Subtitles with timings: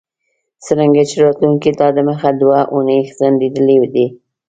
[0.65, 4.05] څرنګه چې راتلونکی لا دمخه دوه اونۍ ځنډیدلی دی